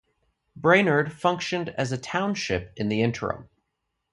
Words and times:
Brainerd 0.55 1.13
functioned 1.13 1.69
as 1.77 1.91
a 1.91 1.97
township 1.99 2.73
in 2.75 2.89
the 2.89 3.03
interim. 3.03 3.49